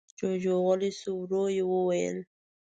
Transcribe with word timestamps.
جُوجُو 0.17 0.55
غلی 0.65 0.91
شو. 0.99 1.11
ورو 1.19 1.43
يې 1.55 1.63
وويل: 1.69 2.17